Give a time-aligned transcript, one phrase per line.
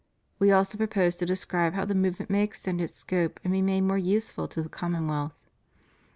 [0.39, 3.81] We also propose to describe how the movement may extend its scope and be made
[3.81, 5.37] more useful to the commonwealth.